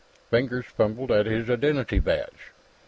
[0.31, 2.53] Fingers fumbled at his identity badge.